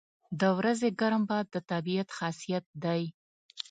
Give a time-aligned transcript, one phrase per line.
[0.39, 3.01] •د ورځې ګرم باد د طبیعت خاصیت دی.